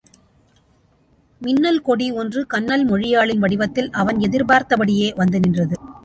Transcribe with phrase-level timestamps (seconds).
[1.41, 5.77] மின்னல் கொடி ஒன்று கன்னல் மொழியாளின் வடிவத்தில் அவன் எதிர்பார்த்தபடியே வந்து நின்றது.